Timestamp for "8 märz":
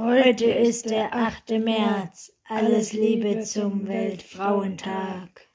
1.12-2.32